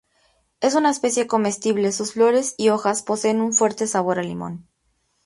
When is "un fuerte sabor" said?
3.39-4.17